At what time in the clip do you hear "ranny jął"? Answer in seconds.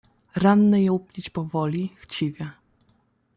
0.35-0.99